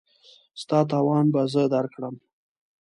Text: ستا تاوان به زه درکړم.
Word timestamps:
ستا 0.61 0.79
تاوان 0.89 1.25
به 1.33 1.41
زه 1.53 1.63
درکړم. 1.73 2.15